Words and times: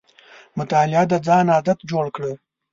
مطالعه 0.57 1.03
د 1.11 1.13
ځان 1.27 1.45
عادت 1.55 1.79
جوړ 1.89 2.05
کړه. 2.15 2.31